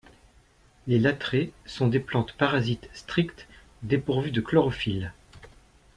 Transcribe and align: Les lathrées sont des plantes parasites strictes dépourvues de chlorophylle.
Les 0.87 0.97
lathrées 0.97 1.53
sont 1.67 1.87
des 1.87 1.99
plantes 1.99 2.33
parasites 2.33 2.89
strictes 2.91 3.47
dépourvues 3.83 4.31
de 4.31 4.41
chlorophylle. 4.41 5.13